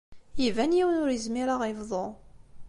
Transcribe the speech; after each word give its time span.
Iban 0.45 0.75
yiwen 0.77 1.01
ur 1.03 1.09
yezmir 1.11 1.47
ad 1.49 1.53
aɣ-yebḍu. 1.57 2.05